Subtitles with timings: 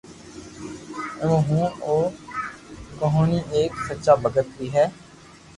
[1.21, 1.95] اھيو ھون او
[2.99, 4.85] ڪہوني ايڪ سچا ڀگت ري ھي